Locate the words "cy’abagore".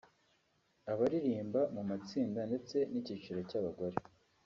3.49-3.95